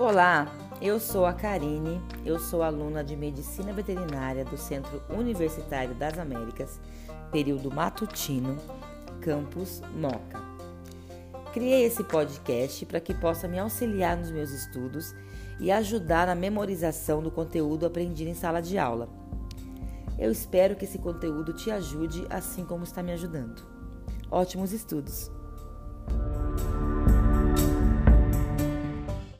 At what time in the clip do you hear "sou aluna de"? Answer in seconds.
2.38-3.14